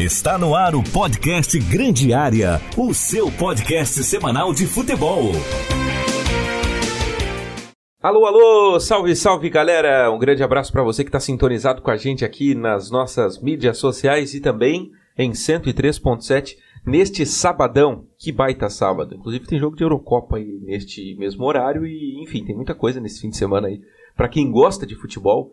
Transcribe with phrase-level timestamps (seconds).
[0.00, 5.24] Está no ar o podcast Grande Área, o seu podcast semanal de futebol.
[8.00, 10.10] Alô, alô, salve, salve galera!
[10.10, 13.76] Um grande abraço para você que está sintonizado com a gente aqui nas nossas mídias
[13.76, 16.56] sociais e também em 103.7
[16.86, 18.06] neste sabadão.
[18.18, 19.14] Que baita sábado!
[19.14, 23.20] Inclusive tem jogo de Eurocopa aí neste mesmo horário e, enfim, tem muita coisa nesse
[23.20, 23.82] fim de semana aí
[24.16, 25.52] para quem gosta de futebol.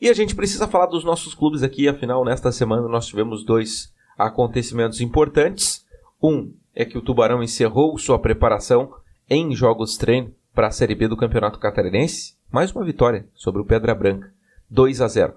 [0.00, 3.92] E a gente precisa falar dos nossos clubes aqui, afinal, nesta semana nós tivemos dois
[4.16, 5.84] acontecimentos importantes.
[6.22, 8.94] Um é que o Tubarão encerrou sua preparação
[9.28, 12.36] em jogos treino para a Série B do Campeonato Catarinense.
[12.50, 14.32] Mais uma vitória sobre o Pedra Branca,
[14.70, 15.34] 2 a 0.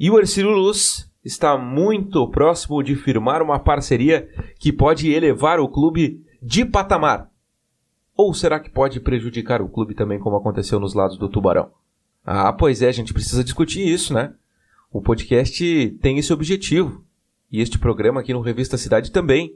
[0.00, 4.26] E o Ercílio Luz está muito próximo de firmar uma parceria
[4.58, 7.30] que pode elevar o clube de patamar.
[8.16, 11.70] Ou será que pode prejudicar o clube também, como aconteceu nos lados do Tubarão?
[12.24, 14.32] Ah, pois é, a gente precisa discutir isso, né?
[14.92, 17.04] O podcast tem esse objetivo.
[17.50, 19.54] E este programa aqui no Revista Cidade também.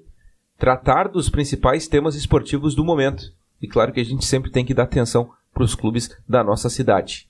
[0.59, 3.33] Tratar dos principais temas esportivos do momento.
[3.61, 6.69] E claro que a gente sempre tem que dar atenção para os clubes da nossa
[6.71, 7.29] cidade.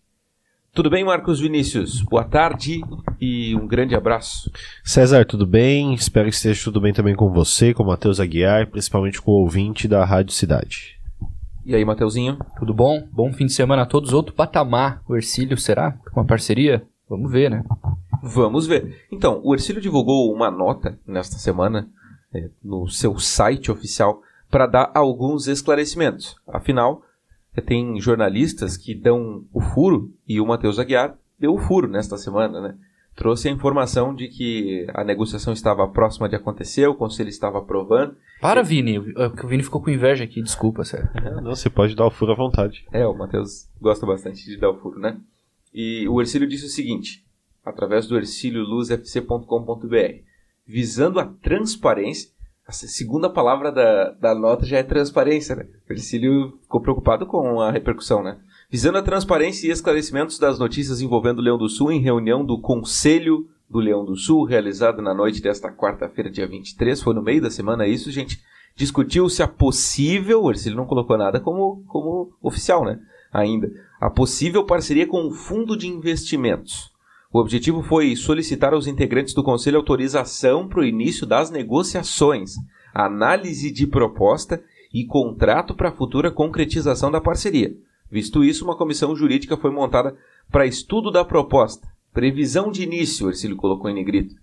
[0.74, 2.00] Tudo bem, Marcos Vinícius?
[2.00, 2.80] Boa tarde
[3.20, 4.50] e um grande abraço.
[4.82, 5.92] César, tudo bem?
[5.92, 9.42] Espero que esteja tudo bem também com você, com o Matheus Aguiar, principalmente com o
[9.42, 11.01] ouvinte da Rádio Cidade.
[11.64, 12.38] E aí, Mateuzinho?
[12.58, 13.06] Tudo bom?
[13.12, 14.12] Bom fim de semana a todos.
[14.12, 15.00] Outro patamar.
[15.08, 15.92] O Ercílio será?
[16.12, 16.84] Com uma parceria?
[17.08, 17.62] Vamos ver, né?
[18.20, 19.06] Vamos ver.
[19.12, 21.88] Então, o Ercílio divulgou uma nota nesta semana
[22.34, 26.34] é, no seu site oficial para dar alguns esclarecimentos.
[26.48, 27.02] Afinal,
[27.64, 32.60] tem jornalistas que dão o furo e o Matheus Aguiar deu o furo nesta semana,
[32.60, 32.74] né?
[33.14, 38.16] Trouxe a informação de que a negociação estava próxima de acontecer, o conselho estava aprovando.
[38.40, 41.08] Para, Vini, o Vini ficou com inveja aqui, desculpa, sério.
[41.42, 42.86] não, você pode dar o furo à vontade.
[42.92, 45.18] É, o Matheus gosta bastante de dar o furo, né?
[45.72, 47.24] E o Ercílio disse o seguinte,
[47.64, 50.22] através do ercilioluzfc.com.br,
[50.66, 52.30] visando a transparência,
[52.66, 55.66] a segunda palavra da, da nota já é transparência, né?
[55.88, 58.38] O Ercílio ficou preocupado com a repercussão, né?
[58.72, 62.58] Visando a transparência e esclarecimentos das notícias envolvendo o Leão do Sul em reunião do
[62.58, 67.42] Conselho do Leão do Sul, realizada na noite desta quarta-feira, dia 23, foi no meio
[67.42, 68.40] da semana isso, gente.
[68.74, 72.98] Discutiu-se a possível, o não colocou nada como, como oficial, né?
[73.30, 73.70] Ainda.
[74.00, 76.90] A possível parceria com o Fundo de Investimentos.
[77.30, 82.54] O objetivo foi solicitar aos integrantes do Conselho autorização para o início das negociações,
[82.94, 84.62] análise de proposta
[84.94, 87.76] e contrato para a futura concretização da parceria.
[88.12, 90.14] Visto isso, uma comissão jurídica foi montada
[90.50, 91.88] para estudo da proposta.
[92.12, 94.34] Previsão de início, Ercílio colocou em negrito.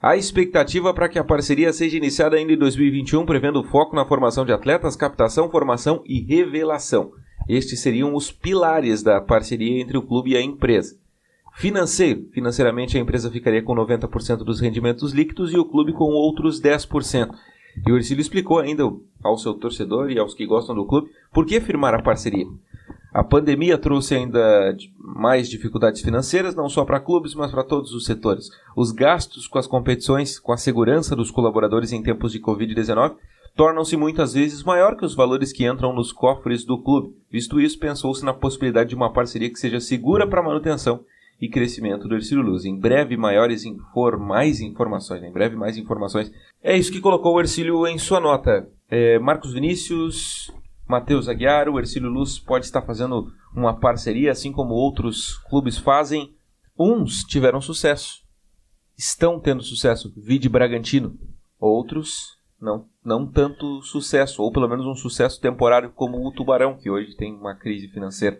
[0.00, 4.46] A expectativa para que a parceria seja iniciada ainda em 2021, prevendo foco na formação
[4.46, 7.12] de atletas, captação, formação e revelação.
[7.46, 10.96] Estes seriam os pilares da parceria entre o clube e a empresa.
[11.56, 12.26] Financeiro.
[12.32, 17.34] Financeiramente, a empresa ficaria com 90% dos rendimentos líquidos e o clube com outros 10%.
[17.86, 18.90] E o Ercílio explicou ainda
[19.22, 22.46] ao seu torcedor e aos que gostam do clube por que firmar a parceria.
[23.12, 28.04] A pandemia trouxe ainda mais dificuldades financeiras, não só para clubes, mas para todos os
[28.04, 28.48] setores.
[28.76, 33.16] Os gastos com as competições, com a segurança dos colaboradores em tempos de Covid-19,
[33.56, 37.14] tornam-se muitas vezes maior que os valores que entram nos cofres do clube.
[37.30, 41.00] Visto isso, pensou-se na possibilidade de uma parceria que seja segura para a manutenção
[41.40, 42.64] e crescimento do Ercílio Luz.
[42.64, 43.64] Em breve, maiores
[44.18, 45.22] mais informações.
[45.22, 46.30] Em breve, mais informações.
[46.62, 48.68] É isso que colocou o Ercílio em sua nota.
[48.90, 50.52] É, Marcos Vinícius,
[50.90, 56.34] Matheus Aguiar, o Ercílio Luz pode estar fazendo uma parceria, assim como outros clubes fazem.
[56.76, 58.22] Uns tiveram sucesso,
[58.98, 61.16] estão tendo sucesso, vide Bragantino.
[61.58, 66.90] Outros não, não tanto sucesso, ou pelo menos um sucesso temporário como o Tubarão, que
[66.90, 68.38] hoje tem uma crise financeira.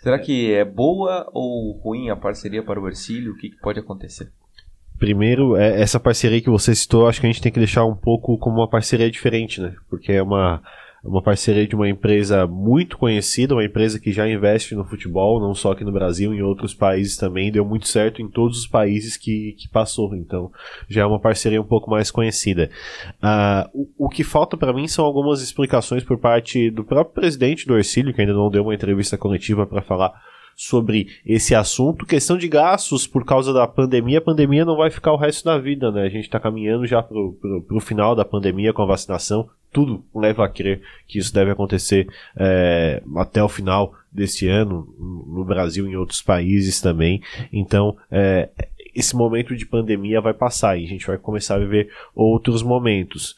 [0.00, 3.32] Será que é boa ou ruim a parceria para o Ercílio?
[3.32, 4.32] O que, que pode acontecer?
[4.96, 7.94] Primeiro, é, essa parceria que você citou, acho que a gente tem que deixar um
[7.94, 9.74] pouco como uma parceria diferente, né?
[9.88, 10.62] Porque é uma
[11.08, 15.54] uma parceria de uma empresa muito conhecida, uma empresa que já investe no futebol, não
[15.54, 19.16] só aqui no Brasil, em outros países também, deu muito certo em todos os países
[19.16, 20.50] que, que passou, então
[20.88, 22.70] já é uma parceria um pouco mais conhecida.
[23.22, 27.66] Uh, o, o que falta para mim são algumas explicações por parte do próprio presidente
[27.66, 30.12] do Ercílio, que ainda não deu uma entrevista coletiva para falar
[30.58, 32.04] sobre esse assunto.
[32.04, 34.18] Questão de gastos por causa da pandemia.
[34.18, 36.02] A pandemia não vai ficar o resto da vida, né?
[36.02, 39.48] A gente está caminhando já pro, pro, pro final da pandemia com a vacinação.
[39.72, 45.44] Tudo leva a crer que isso deve acontecer é, até o final desse ano, no
[45.44, 47.22] Brasil e em outros países também.
[47.52, 48.48] Então, é,
[48.92, 53.36] esse momento de pandemia vai passar e a gente vai começar a viver outros momentos.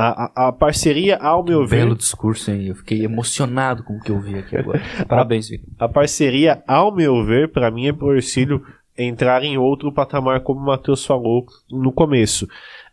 [0.00, 1.78] A, a, a, parceria, ao meu ver.
[1.78, 2.68] Belo discurso, hein?
[2.68, 4.80] Eu fiquei emocionado com o que eu vi aqui agora.
[5.08, 5.68] Parabéns, Vitor.
[5.76, 8.64] A, a parceria, ao meu ver, para mim é pro Ercílio
[8.96, 12.46] entrar em outro patamar, como o Matheus falou no começo.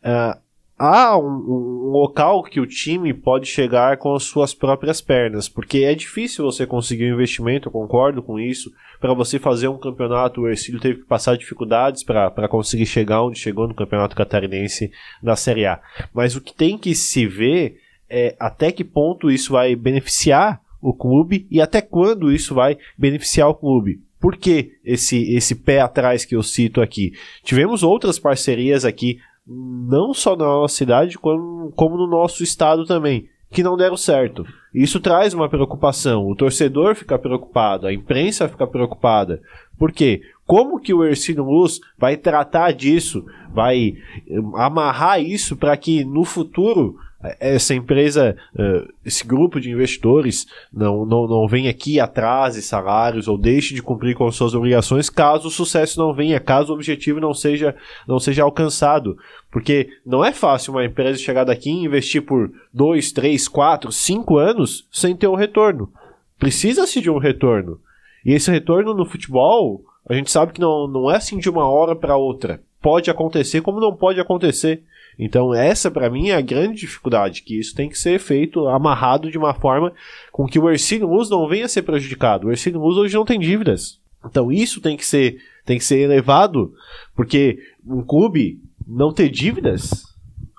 [0.04, 0.40] Uh,
[0.78, 5.80] há um, um, local que o time pode chegar com as suas próprias pernas, porque
[5.80, 8.72] é difícil você conseguir um investimento, eu concordo com isso.
[9.00, 13.40] Para você fazer um campeonato, o Ercílio teve que passar dificuldades para conseguir chegar onde
[13.40, 14.92] chegou no campeonato catarinense
[15.22, 15.80] da Série A.
[16.14, 17.80] Mas o que tem que se ver
[18.10, 23.50] é até que ponto isso vai beneficiar o clube e até quando isso vai beneficiar
[23.50, 24.02] o clube.
[24.20, 27.14] Por que esse, esse pé atrás que eu cito aqui?
[27.44, 33.28] Tivemos outras parcerias aqui não só na nossa cidade, como, como no nosso estado também,
[33.52, 34.46] que não deram certo.
[34.74, 36.28] Isso traz uma preocupação.
[36.28, 39.42] O torcedor fica preocupado, a imprensa fica preocupada.
[39.78, 40.22] Por quê?
[40.46, 43.96] Como que o Ercino Luz vai tratar disso, vai
[44.28, 46.98] eh, amarrar isso para que no futuro
[47.40, 53.28] essa empresa, eh, esse grupo de investidores não, não, não venha aqui atrás de salários
[53.28, 57.20] ou deixe de cumprir com suas obrigações caso o sucesso não venha, caso o objetivo
[57.20, 57.76] não seja,
[58.08, 59.18] não seja alcançado.
[59.52, 64.38] Porque não é fácil uma empresa chegar daqui e investir por 2, 3, 4, 5
[64.38, 65.92] anos sem ter um retorno.
[66.38, 67.80] Precisa-se de um retorno.
[68.26, 71.68] E esse retorno no futebol, a gente sabe que não, não é assim de uma
[71.68, 72.62] hora para outra.
[72.86, 74.84] Pode acontecer como não pode acontecer.
[75.18, 79.32] Então, essa para mim é a grande dificuldade, que isso tem que ser feito amarrado
[79.32, 79.92] de uma forma
[80.32, 82.46] com que o Ercílio Luz não venha a ser prejudicado.
[82.46, 84.00] O Ercílio Luz hoje não tem dívidas.
[84.24, 86.76] Então, isso tem que ser tem que ser elevado,
[87.16, 90.04] porque um clube não ter dívidas,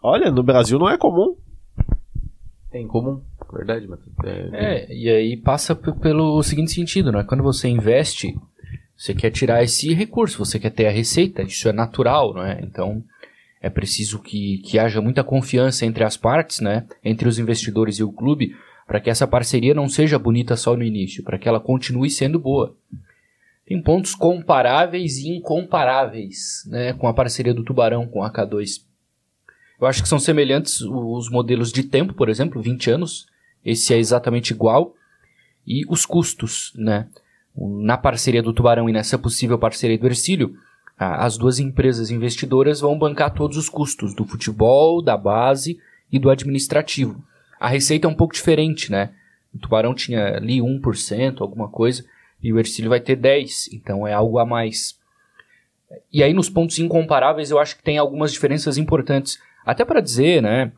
[0.02, 1.36] olha, no Brasil não é comum.
[2.72, 3.20] É incomum,
[3.52, 4.16] verdade, Matheus.
[4.24, 7.22] É, é, e aí passa pelo seguinte sentido, né?
[7.22, 8.36] Quando você investe,
[8.96, 12.60] você quer tirar esse recurso, você quer ter a receita, isso é natural, não é?
[12.62, 13.04] Então,
[13.60, 16.86] é preciso que, que haja muita confiança entre as partes, né?
[17.04, 18.56] Entre os investidores e o clube,
[18.86, 22.38] para que essa parceria não seja bonita só no início, para que ela continue sendo
[22.38, 22.74] boa.
[23.66, 26.92] Tem pontos comparáveis e incomparáveis, né?
[26.92, 28.82] Com a parceria do Tubarão com a K2.
[29.78, 33.26] Eu acho que são semelhantes os modelos de tempo, por exemplo, 20 anos.
[33.64, 34.94] Esse é exatamente igual.
[35.66, 37.08] E os custos, né?
[37.56, 40.56] Na parceria do Tubarão e nessa possível parceria do Ercílio,
[40.98, 45.78] as duas empresas investidoras vão bancar todos os custos do futebol, da base
[46.10, 47.22] e do administrativo.
[47.58, 49.10] A receita é um pouco diferente, né?
[49.54, 52.04] O Tubarão tinha ali 1%, alguma coisa,
[52.42, 54.98] e o Ercílio vai ter 10%, então é algo a mais.
[56.12, 60.42] E aí nos pontos incomparáveis eu acho que tem algumas diferenças importantes, até para dizer,
[60.42, 60.72] né,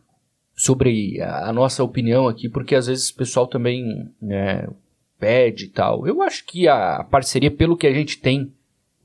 [0.55, 4.69] sobre a nossa opinião aqui, porque às vezes o pessoal também né,
[5.19, 6.07] pede e tal.
[6.07, 8.53] Eu acho que a parceria, pelo que a gente tem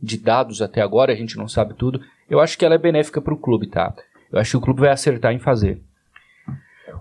[0.02, 2.02] de dados até agora, a gente não sabe tudo.
[2.30, 3.94] Eu acho que ela é benéfica para o clube, tá?
[4.32, 5.82] Eu acho que o clube vai acertar em fazer.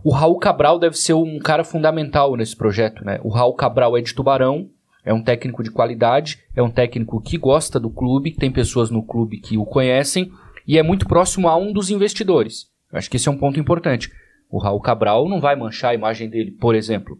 [0.04, 3.20] O Raul Cabral deve ser um cara fundamental nesse projeto, né?
[3.22, 4.68] O Raul Cabral é de Tubarão,
[5.04, 9.02] é um técnico de qualidade, é um técnico que gosta do clube, tem pessoas no
[9.02, 10.30] clube que o conhecem
[10.66, 12.66] e é muito próximo a um dos investidores.
[12.90, 14.12] Eu acho que esse é um ponto importante.
[14.50, 17.18] O Raul Cabral não vai manchar a imagem dele, por exemplo.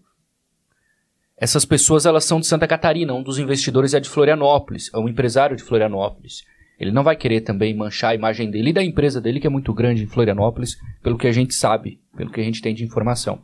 [1.43, 5.09] Essas pessoas elas são de Santa Catarina, um dos investidores é de Florianópolis, é um
[5.09, 6.45] empresário de Florianópolis.
[6.79, 9.51] Ele não vai querer também manchar a imagem dele e da empresa dele, que é
[9.51, 12.85] muito grande em Florianópolis, pelo que a gente sabe, pelo que a gente tem de
[12.85, 13.43] informação.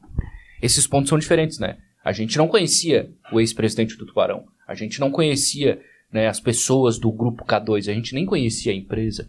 [0.62, 1.76] Esses pontos são diferentes, né?
[2.04, 5.80] A gente não conhecia o ex-presidente do Tubarão, a gente não conhecia
[6.12, 9.28] né, as pessoas do grupo K2, a gente nem conhecia a empresa.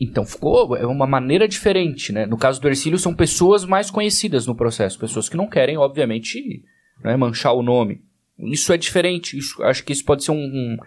[0.00, 2.26] Então ficou é uma maneira diferente, né?
[2.26, 6.64] No caso do Ercílio, são pessoas mais conhecidas no processo, pessoas que não querem, obviamente,
[7.02, 8.02] né, manchar o nome.
[8.38, 9.36] Isso é diferente.
[9.36, 10.78] Isso, acho que isso pode ser um,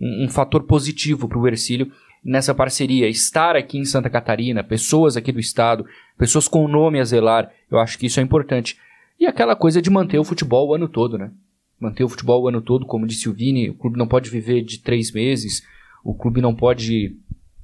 [0.00, 1.92] um, um fator positivo para o Ercílio
[2.24, 3.08] nessa parceria.
[3.08, 5.86] Estar aqui em Santa Catarina, pessoas aqui do estado,
[6.16, 8.78] pessoas com o nome a zelar, eu acho que isso é importante.
[9.18, 11.30] E aquela coisa de manter o futebol o ano todo, né?
[11.78, 14.62] Manter o futebol o ano todo, como disse o Vini, o clube não pode viver
[14.62, 15.66] de três meses,
[16.04, 17.16] o clube não pode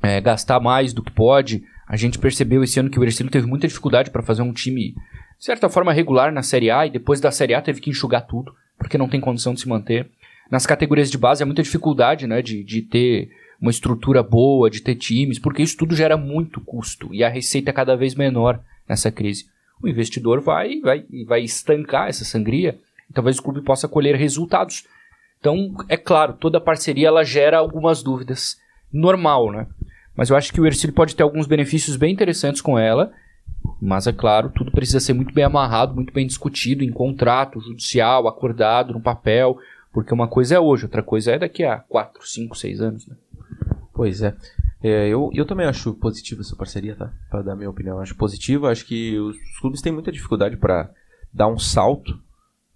[0.03, 1.65] é, gastar mais do que pode.
[1.87, 4.95] A gente percebeu esse ano que o Ercílio teve muita dificuldade para fazer um time
[5.39, 8.27] de certa forma regular na Série A e depois da Série A teve que enxugar
[8.27, 10.11] tudo, porque não tem condição de se manter.
[10.51, 13.31] Nas categorias de base há muita dificuldade, né, de, de ter
[13.61, 17.71] uma estrutura boa, de ter times, porque isso tudo gera muito custo e a receita
[17.71, 19.47] é cada vez menor nessa crise.
[19.81, 22.79] O investidor vai, vai, vai estancar essa sangria
[23.09, 24.85] e talvez o clube possa colher resultados.
[25.39, 28.59] Então, é claro, toda parceria ela gera algumas dúvidas.
[28.93, 29.67] Normal, né?
[30.17, 33.13] Mas eu acho que o Ercílio pode ter alguns benefícios bem interessantes com ela
[33.81, 38.27] mas é claro, tudo precisa ser muito bem amarrado, muito bem discutido em contrato judicial,
[38.27, 39.59] acordado no papel,
[39.93, 43.17] porque uma coisa é hoje, outra coisa é daqui a 4, 5, 6 anos, né?
[43.93, 44.35] Pois é.
[44.83, 45.09] é.
[45.09, 47.13] eu, eu também acho positiva essa parceria, tá?
[47.29, 47.99] Para dar minha opinião.
[47.99, 50.91] Acho positiva, acho que os clubes têm muita dificuldade para
[51.33, 52.17] dar um salto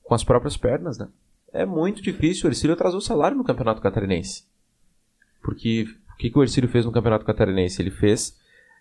[0.02, 1.08] com as próprias pernas, né?
[1.52, 2.48] É muito difícil.
[2.48, 4.44] O Ercílio atrasou o salário no Campeonato Catarinense.
[5.42, 7.80] Porque o que, que o Ercílio fez no Campeonato Catarinense?
[7.80, 8.36] Ele fez.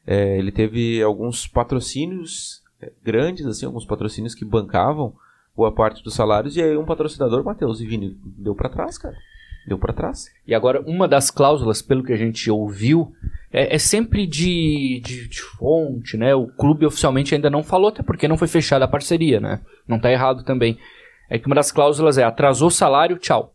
[0.06, 5.14] É, ele teve alguns patrocínios é, grandes, assim, alguns patrocínios que bancavam
[5.56, 9.16] boa parte dos salários, e aí um patrocinador, Matheus e Vini, deu pra trás, cara.
[9.68, 10.26] Deu pra trás.
[10.48, 13.14] E agora, uma das cláusulas, pelo que a gente ouviu,
[13.52, 16.34] é, é sempre de, de, de fonte, né?
[16.34, 19.62] O clube oficialmente ainda não falou, até porque não foi fechada a parceria, né?
[19.88, 20.80] Não tá errado também.
[21.30, 23.54] É que uma das cláusulas é atrasou salário, tchau.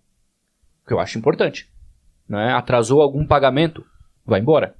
[0.85, 1.69] O que eu acho importante.
[2.29, 2.53] Né?
[2.53, 3.85] Atrasou algum pagamento,
[4.25, 4.77] vai embora.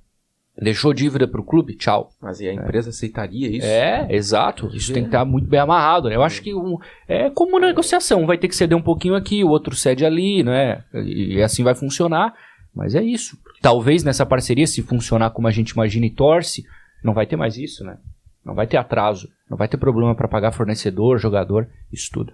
[0.59, 2.11] Deixou dívida pro clube, tchau.
[2.21, 3.67] Mas e a empresa aceitaria isso?
[3.67, 4.71] É, exato.
[4.75, 6.17] Isso tem que estar muito bem amarrado, né?
[6.17, 8.23] Eu acho que um, é como uma negociação.
[8.23, 10.83] Um vai ter que ceder um pouquinho aqui, o outro cede ali, né?
[10.95, 12.35] E, e assim vai funcionar.
[12.75, 13.39] Mas é isso.
[13.61, 16.65] Talvez nessa parceria, se funcionar como a gente imagina e torce,
[17.05, 17.99] não vai ter mais isso, né?
[18.45, 19.29] Não vai ter atraso.
[19.51, 22.33] Não vai ter problema para pagar fornecedor, jogador, isso tudo.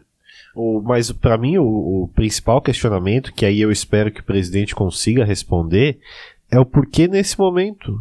[0.54, 1.64] O, mas para mim o,
[2.04, 5.98] o principal questionamento, que aí eu espero que o presidente consiga responder,
[6.52, 7.98] é o porquê nesse momento.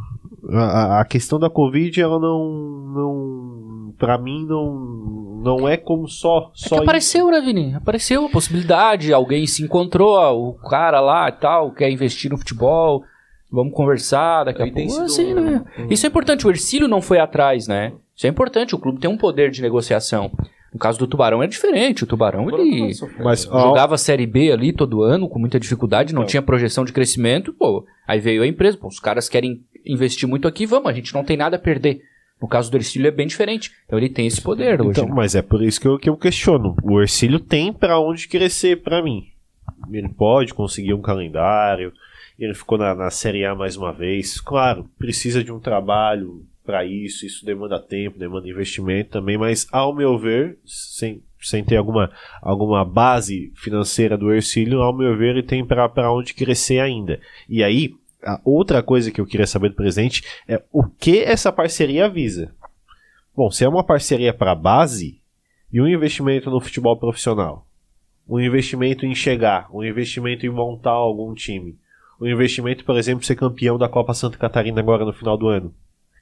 [0.53, 2.49] A, a- questão da Covid, ela não.
[2.93, 6.51] não para mim, não, não é como só.
[6.55, 7.73] É só que apareceu, né, Vini?
[7.75, 13.03] Apareceu a possibilidade, alguém se encontrou, o cara lá e tal, quer investir no futebol,
[13.51, 14.91] vamos conversar daqui a tem pouco.
[14.91, 15.63] sido Assim, né?
[15.89, 17.93] Isso é importante, o Ercílio não foi atrás, né?
[18.15, 20.31] Isso é importante, o clube tem um poder de negociação.
[20.73, 24.71] No caso do Tubarão é diferente, o Tubarão ele Mas, jogava a Série B ali
[24.71, 26.29] todo ano com muita dificuldade, não Então.
[26.29, 30.47] tinha projeção de crescimento, pô, aí veio a empresa, pô, os caras querem investir muito
[30.47, 32.01] aqui, vamos, a gente não tem nada a perder.
[32.41, 34.91] No caso do Ercílio é bem diferente, então ele tem esse poder hoje.
[34.91, 35.13] Então, né?
[35.13, 36.75] mas é por isso que eu, que eu questiono.
[36.83, 39.27] O Ercílio tem pra onde crescer pra mim.
[39.91, 41.93] Ele pode conseguir um calendário.
[42.39, 44.41] Ele ficou na, na Série A mais uma vez.
[44.41, 47.25] Claro, precisa de um trabalho pra isso.
[47.25, 49.37] Isso demanda tempo, demanda investimento também.
[49.37, 55.17] Mas, ao meu ver, sem, sem ter alguma, alguma base financeira do Ercílio, ao meu
[55.17, 57.19] ver, ele tem pra onde crescer ainda.
[57.49, 61.51] E aí, a outra coisa que eu queria saber do presidente é o que essa
[61.51, 62.53] parceria visa.
[63.35, 65.21] Bom, se é uma parceria para base
[65.71, 67.65] e um investimento no futebol profissional,
[68.27, 71.77] um investimento em chegar, um investimento em montar algum time,
[72.19, 75.73] um investimento, por exemplo, ser campeão da Copa Santa Catarina agora no final do ano,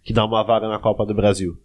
[0.03, 1.57] que dá uma vaga na Copa do Brasil.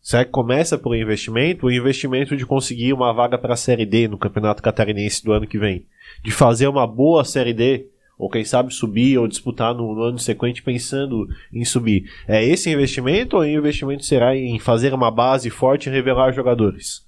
[0.00, 1.66] Será que começa por um investimento?
[1.66, 5.46] O investimento de conseguir uma vaga para a Série D no Campeonato Catarinense do ano
[5.46, 5.86] que vem.
[6.22, 7.86] De fazer uma boa Série D,
[8.18, 12.10] ou quem sabe subir ou disputar no, no ano seguinte pensando em subir.
[12.28, 17.02] É esse investimento ou o investimento será em fazer uma base forte e revelar jogadores?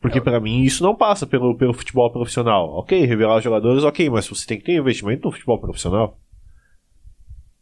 [0.00, 2.70] Porque pra mim isso não passa pelo, pelo futebol profissional.
[2.74, 6.16] Ok, revelar jogadores, ok, mas você tem que ter investimento no futebol profissional.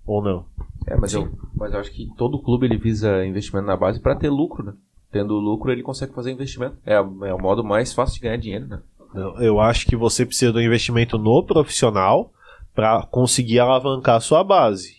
[0.07, 0.45] Ou não?
[0.87, 4.15] É, mas eu, mas eu acho que todo clube ele visa investimento na base pra
[4.15, 4.73] ter lucro, né?
[5.11, 6.77] Tendo lucro, ele consegue fazer investimento.
[6.85, 8.81] É, é o modo mais fácil de ganhar dinheiro, né?
[9.13, 12.31] Não, Eu acho que você precisa de um investimento no profissional
[12.75, 14.96] para conseguir alavancar a sua base.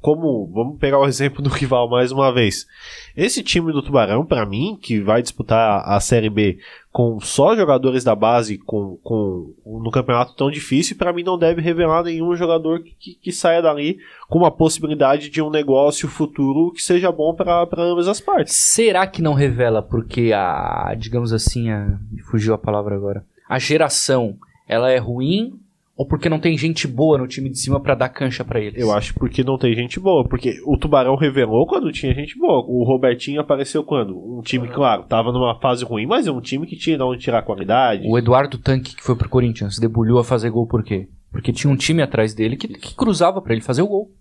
[0.00, 2.66] Como, vamos pegar o exemplo do rival mais uma vez.
[3.16, 6.58] Esse time do Tubarão, para mim, que vai disputar a Série B
[6.90, 11.60] com só jogadores da base, com, com no campeonato tão difícil, para mim não deve
[11.60, 16.72] revelar nenhum jogador que, que, que saia dali com uma possibilidade de um negócio futuro
[16.72, 18.54] que seja bom para ambas as partes.
[18.54, 21.98] Será que não revela porque a, digamos assim, a,
[22.30, 25.58] fugiu a palavra agora, a geração, ela é ruim
[25.98, 28.80] ou porque não tem gente boa no time de cima pra dar cancha pra eles?
[28.80, 30.22] Eu acho porque não tem gente boa.
[30.22, 32.64] Porque o Tubarão revelou quando tinha gente boa.
[32.68, 34.16] O Robertinho apareceu quando?
[34.16, 37.20] Um time, claro, tava numa fase ruim, mas é um time que tinha de onde
[37.20, 38.06] tirar qualidade.
[38.06, 41.08] O Eduardo Tanque, que foi pro Corinthians, debulhou a fazer gol por quê?
[41.32, 44.12] Porque tinha um time atrás dele que, que cruzava pra ele fazer o gol.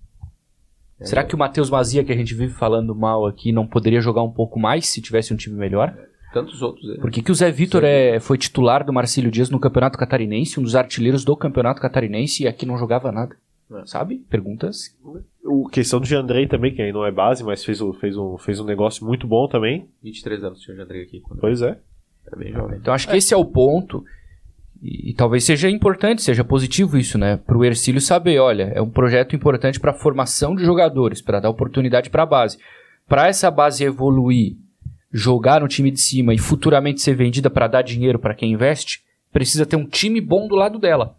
[1.01, 4.23] Será que o Matheus Mazia, que a gente vive falando mal aqui, não poderia jogar
[4.23, 5.95] um pouco mais se tivesse um time melhor?
[6.39, 6.89] Tantos outros.
[6.89, 6.97] É.
[7.01, 10.59] Por que, que o Zé Vitor é, foi titular do Marcílio Dias no Campeonato Catarinense,
[10.59, 13.35] um dos artilheiros do Campeonato Catarinense, e aqui não jogava nada?
[13.71, 13.85] É.
[13.85, 14.23] Sabe?
[14.29, 14.95] Perguntas.
[15.43, 18.37] O questão do Jandrei também, que aí não é base, mas fez, o- fez, um,
[18.37, 19.87] fez um negócio muito bom também.
[20.03, 21.21] 23 anos tinha o André aqui.
[21.39, 21.77] Pois é.
[22.25, 22.77] era bem jovem.
[22.77, 24.03] Então acho que esse é o ponto.
[24.81, 27.37] E, e talvez seja importante, seja positivo isso, né?
[27.37, 32.09] Pro Ercílio saber, olha, é um projeto importante para formação de jogadores, para dar oportunidade
[32.09, 32.57] para a base.
[33.07, 34.55] Para essa base evoluir,
[35.17, 39.01] jogar no time de cima e futuramente ser vendida para dar dinheiro para quem investe,
[39.33, 41.15] precisa ter um time bom do lado dela.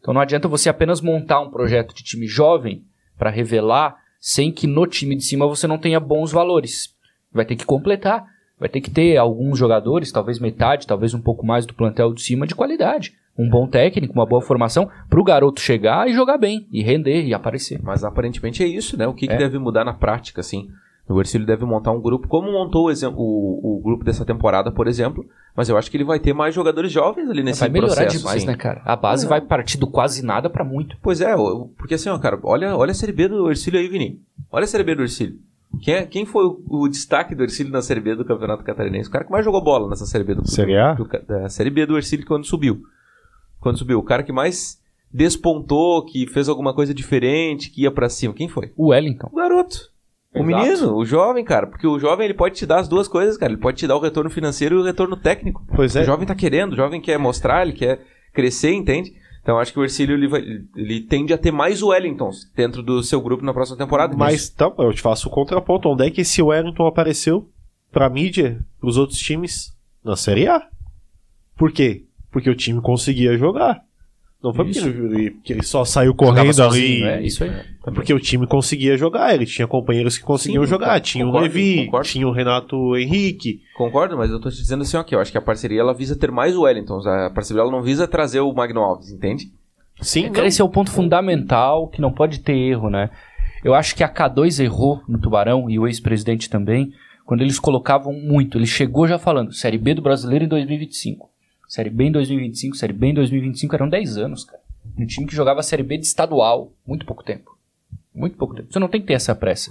[0.00, 2.82] Então não adianta você apenas montar um projeto de time jovem
[3.16, 6.94] para revelar, sem que no time de cima você não tenha bons valores.
[7.32, 8.26] Vai ter que completar.
[8.58, 12.22] Vai ter que ter alguns jogadores, talvez metade, talvez um pouco mais do plantel de
[12.22, 13.12] cima de qualidade.
[13.38, 17.32] Um bom técnico, uma boa formação, pro garoto chegar e jogar bem, e render e
[17.32, 17.80] aparecer.
[17.80, 19.06] Mas aparentemente é isso, né?
[19.06, 19.36] O que, que É.
[19.38, 20.68] deve mudar na prática, assim?
[21.08, 24.86] O Ercílio deve montar um grupo, como montou o, o, o grupo dessa temporada, por
[24.86, 25.24] exemplo,
[25.56, 28.18] mas eu acho que ele vai ter mais jogadores jovens ali nesse vai melhorar processo.
[28.18, 28.46] demais, sim.
[28.46, 28.82] né, cara?
[28.84, 29.30] A base Não.
[29.30, 30.96] vai partir do quase nada pra muito.
[31.02, 31.34] Pois é,
[31.78, 34.20] porque assim, ó, cara, olha, olha a Série B do Ercílio aí, Vini.
[34.52, 35.38] Olha a Série B do Ercílio.
[35.82, 39.08] Quem, é- quem foi o, o destaque do Ercílio na Série B do Campeonato Catarinense?
[39.08, 40.92] O cara que mais jogou bola nessa Série B do Série A?
[40.94, 42.82] do- da Série B do Ercílio quando subiu.
[43.60, 43.98] Quando subiu.
[43.98, 44.78] O cara que mais
[45.12, 48.34] despontou, que fez alguma coisa diferente, que ia pra cima.
[48.34, 48.72] Quem foi?
[48.76, 49.28] O Wellington.
[49.32, 49.90] O garoto.
[50.34, 50.46] O Exato.
[50.46, 51.66] menino, o jovem, cara.
[51.66, 53.52] Porque o jovem ele pode te dar as duas coisas, cara.
[53.52, 55.64] Ele pode te dar o retorno financeiro e o retorno técnico.
[55.74, 56.04] Pois O é.
[56.04, 58.00] jovem tá querendo, o jovem quer mostrar, ele quer
[58.32, 59.12] crescer, entende?
[59.42, 60.44] Então acho que o Ercílio ele, vai-
[60.76, 64.14] ele tende a ter mais Wellingtons dentro do seu grupo na próxima temporada.
[64.14, 65.88] Mas então, eu te faço o contraponto.
[65.88, 67.48] Onde é que esse Wellington apareceu
[67.90, 69.72] pra mídia, pros outros times?
[70.04, 70.60] Na Série A.
[71.56, 72.04] Por quê?
[72.30, 73.80] Porque o time conseguia jogar.
[74.42, 74.88] Não foi porque Isso.
[74.88, 77.24] ele, porque ele só saiu correndo sozinho, ali.
[77.24, 77.50] É isso aí.
[77.50, 80.86] É porque o time conseguia jogar, ele tinha companheiros que conseguiam Sim, jogar.
[80.86, 82.08] concordo, Tinha o concordo, Levi, concordo.
[82.08, 83.60] tinha o Renato Henrique.
[83.76, 85.92] Concordo, mas eu tô te dizendo assim, ó, que eu acho que a parceria ela
[85.92, 87.04] visa ter mais Wellingtons.
[87.04, 89.50] A parceria ela não visa trazer o Magno Alves, entende?
[90.00, 93.10] Sim, Cara, esse é o ponto fundamental que não pode ter erro, né?
[93.64, 96.92] Eu acho que a K2 errou no Tubarão e o ex-presidente também,
[97.24, 98.56] quando eles colocavam muito.
[98.56, 101.28] Ele chegou já falando, Série B do Brasileiro em 2025.
[101.68, 104.62] Série B em 2025, Série B em 2025, eram 10 anos, cara.
[104.96, 107.56] Um time que jogava Série B de estadual, muito pouco tempo.
[108.14, 108.72] Muito pouco tempo.
[108.72, 109.70] Você não tem que ter essa pressa.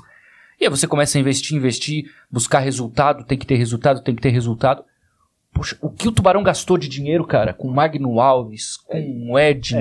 [0.59, 4.21] E aí você começa a investir, investir, buscar resultado, tem que ter resultado, tem que
[4.21, 4.83] ter resultado.
[5.53, 9.79] Poxa, o que o Tubarão gastou de dinheiro, cara, com Magno Alves, com o Edno,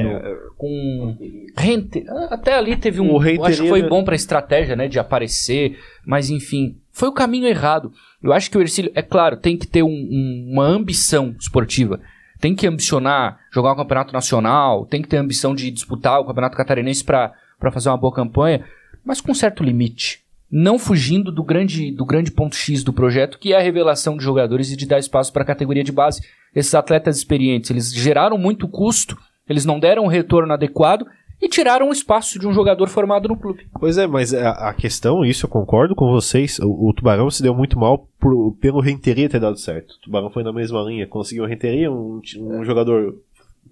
[0.56, 1.16] com
[1.56, 3.08] Rente, até ali teve um,
[3.40, 7.46] eu acho que foi bom pra estratégia, né, de aparecer, mas enfim, foi o caminho
[7.46, 7.92] errado.
[8.22, 12.00] Eu acho que o Ercílio, é claro, tem que ter um- um- uma ambição esportiva.
[12.40, 16.56] Tem que ambicionar jogar o campeonato nacional, tem que ter ambição de disputar o campeonato
[16.56, 17.32] catarinense pra
[17.72, 18.64] fazer uma boa campanha,
[19.04, 20.24] mas com certo limite.
[20.50, 24.22] Não fugindo do grande, do grande ponto X do projeto, que é a revelação de
[24.22, 26.22] jogadores e de dar espaço para a categoria de base.
[26.54, 29.16] Esses atletas experientes, eles geraram muito custo,
[29.48, 31.04] eles não deram um retorno adequado
[31.42, 33.66] e tiraram o espaço de um jogador formado no clube.
[33.78, 37.42] Pois é, mas a, a questão, isso eu concordo com vocês, o, o Tubarão se
[37.42, 39.90] deu muito mal por- pelo Renteria ter dado certo.
[39.96, 43.14] O Tubarão foi na mesma linha, conseguiu o Renteria, um, um jogador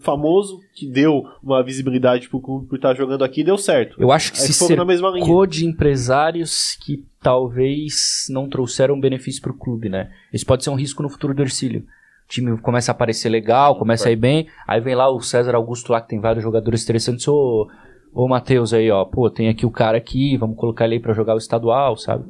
[0.00, 3.96] famoso, que deu uma visibilidade pro clube por estar jogando aqui e deu certo.
[3.98, 5.24] Eu acho que Aí se foram na mesma linha.
[5.24, 10.10] cercou de empresários que talvez não trouxeram benefício para o clube, né?
[10.32, 11.80] Isso pode ser um risco no futuro do Ercílio.
[11.80, 15.54] O time começa a aparecer legal, começa a ir bem, aí vem lá o César
[15.54, 17.68] Augusto lá, que tem vários jogadores interessantes, ô,
[18.12, 21.12] ô Matheus aí, ó, pô, tem aqui o cara aqui, vamos colocar ele aí pra
[21.12, 22.24] jogar o estadual, sabe?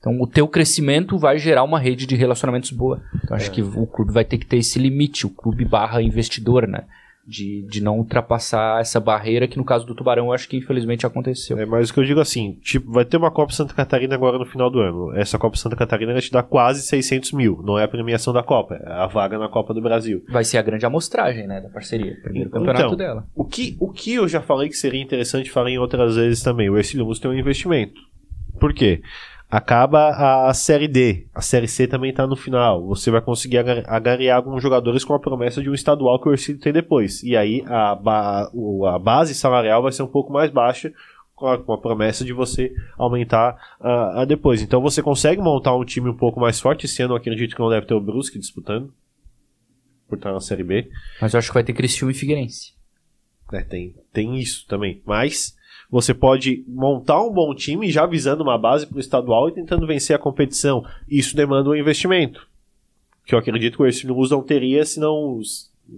[0.00, 3.02] Então o teu crescimento vai gerar uma rede de relacionamentos boa.
[3.22, 6.66] Então acho que o clube vai ter que ter esse limite, o clube barra investidor,
[6.66, 6.84] né?
[7.30, 11.06] De, de não ultrapassar essa barreira que no caso do Tubarão eu acho que infelizmente
[11.06, 11.56] aconteceu.
[11.58, 14.36] É, mas o que eu digo assim, tipo, vai ter uma Copa Santa Catarina agora
[14.36, 15.14] no final do ano.
[15.16, 17.62] Essa Copa Santa Catarina vai te dar quase 600 mil.
[17.64, 20.24] Não é a premiação da Copa, é a vaga na Copa do Brasil.
[20.28, 22.16] Vai ser a grande amostragem, né, da parceria.
[22.20, 23.24] Primeiro campeonato Então, dela.
[23.34, 26.68] O que, o que eu já falei que seria interessante falar em outras vezes também,
[26.68, 28.00] o Ercílio Luz tem um investimento.
[28.58, 29.00] Por quê?
[29.50, 32.86] Acaba a Série D, a Série C também está no final.
[32.86, 36.32] Você vai conseguir agar- agariar alguns jogadores com a promessa de um estadual que o
[36.32, 37.20] Ercílio tem depois.
[37.24, 38.48] E aí a, ba-
[38.94, 40.92] a base salarial vai ser um pouco mais baixa
[41.34, 44.62] com a, com a promessa de você aumentar a depois.
[44.62, 46.86] Então você consegue montar um time um pouco mais forte.
[46.86, 48.92] Esse ano eu acredito que não deve ter o Brusque disputando,
[50.08, 50.88] por estar na Série B.
[51.20, 52.72] Mas eu acho que vai ter Criciúma e Figueirense.
[53.52, 55.02] É, tem, tem isso também.
[55.04, 55.56] Mas
[55.90, 59.86] você pode montar um bom time já visando uma base para o estadual e tentando
[59.86, 60.84] vencer a competição.
[61.08, 62.46] Isso demanda um investimento.
[63.26, 65.40] Que eu acredito que o Ercílio Luz não teria se não,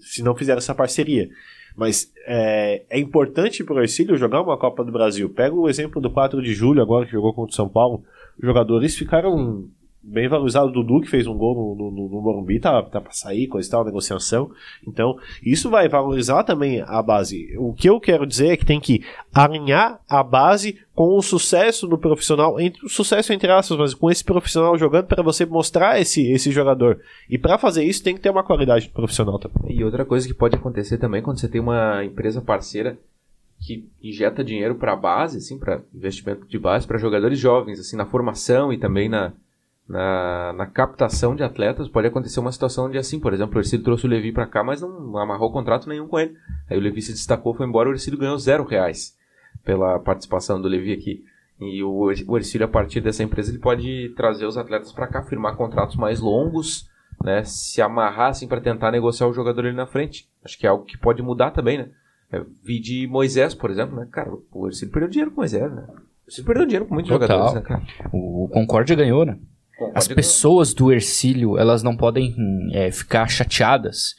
[0.00, 1.28] se não fizer essa parceria.
[1.76, 5.28] Mas é, é importante para o Ercílio jogar uma Copa do Brasil.
[5.28, 8.02] Pega o exemplo do 4 de julho, agora que jogou contra o São Paulo.
[8.38, 9.68] Os jogadores ficaram
[10.02, 10.70] bem valorizados.
[10.70, 13.68] O Dudu, que fez um gol no, no, no Morumbi, tá, tá para sair, coisa
[13.68, 14.50] e tal, negociação.
[14.86, 17.54] Então, isso vai valorizar também a base.
[17.58, 21.86] O que eu quero dizer é que tem que alinhar a base com o sucesso
[21.86, 26.00] do profissional, entre, o sucesso entre aspas, mas com esse profissional jogando para você mostrar
[26.00, 27.00] esse, esse jogador.
[27.30, 29.76] E para fazer isso tem que ter uma qualidade profissional também.
[29.76, 32.98] E outra coisa que pode acontecer também quando você tem uma empresa parceira
[33.62, 38.04] que injeta dinheiro para base, assim, para investimento de base para jogadores jovens, assim, na
[38.04, 39.32] formação e também na,
[39.92, 43.84] na, na captação de atletas, pode acontecer uma situação de assim, por exemplo, o Ercílio
[43.84, 46.34] trouxe o Levi para cá, mas não amarrou contrato nenhum com ele.
[46.70, 49.14] Aí o Levi se destacou, foi embora, o Ercílio ganhou zero reais
[49.62, 51.22] pela participação do Levi aqui.
[51.60, 55.22] E o, o Ercílio, a partir dessa empresa, ele pode trazer os atletas para cá,
[55.24, 56.88] firmar contratos mais longos,
[57.22, 60.26] né, se amarrar assim para tentar negociar o jogador ali na frente.
[60.42, 61.90] Acho que é algo que pode mudar também, né?
[62.32, 64.08] É, vi de Moisés, por exemplo, né?
[64.10, 65.86] Cara, o Ercílio perdeu dinheiro com Moisés, né?
[66.26, 67.28] Você perdeu dinheiro com muitos Total.
[67.28, 67.82] jogadores, né, cara?
[68.10, 69.38] O, o Concórdia ganhou, né?
[69.94, 72.34] As pessoas do Ercílio, elas não podem
[72.72, 74.14] é, ficar chateadas.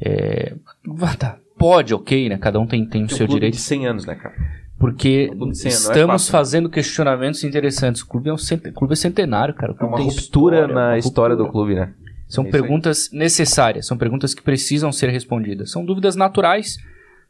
[0.00, 0.54] É,
[0.86, 2.38] vá, tá, pode, ok, né?
[2.38, 3.54] Cada um tem, tem o seu clube direito.
[3.54, 4.34] de 100 anos, né, cara?
[4.78, 6.32] Porque clube de 100 anos, não é estamos fácil.
[6.32, 8.02] fazendo questionamentos interessantes.
[8.02, 8.72] O clube é, um cent...
[8.72, 9.74] clube é centenário, cara.
[9.78, 11.66] É uma tem ruptura história, na uma história do ruptura.
[11.66, 11.94] clube, né?
[12.28, 12.62] São É isso aí.
[12.62, 15.70] perguntas necessárias, são perguntas que precisam ser respondidas.
[15.70, 16.78] São dúvidas naturais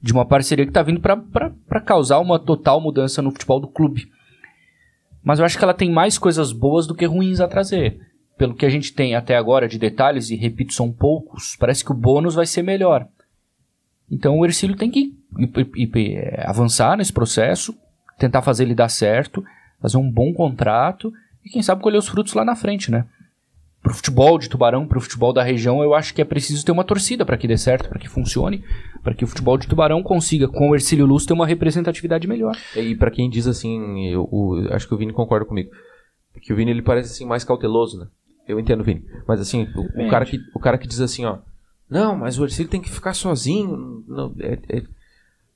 [0.01, 4.11] de uma parceria que está vindo para causar uma total mudança no futebol do clube.
[5.23, 8.01] Mas eu acho que ela tem mais coisas boas do que ruins a trazer.
[8.37, 11.93] Pelo que a gente tem até agora de detalhes, e repito, são poucos, parece que
[11.93, 13.07] o bônus vai ser melhor.
[14.11, 15.15] Então o Ercílio tem que
[16.17, 17.75] é, avançar nesse processo,
[18.19, 19.45] tentar fazer ele dar certo,
[19.81, 21.13] fazer um bom contrato
[21.45, 23.07] e quem sabe colher os frutos lá na frente, né?
[23.83, 26.85] Pro futebol de Tubarão, pro futebol da região, eu acho que é preciso ter uma
[26.85, 28.63] torcida para que dê certo, para que funcione,
[29.03, 32.57] para que o futebol de Tubarão consiga, com o Ercílio Luz, ter uma representatividade melhor.
[32.77, 35.71] E pra quem diz assim, eu, o- acho que o Vini concorda comigo.
[36.41, 38.07] Que o Vini ele parece assim mais cauteloso, né?
[38.47, 39.05] Eu entendo o Vini.
[39.27, 41.39] Mas assim, o, o cara que, o cara que diz assim, ó.
[41.91, 44.05] Não, mas o Ercílio tem que ficar sozinho.
[44.07, 44.83] Não, é- é-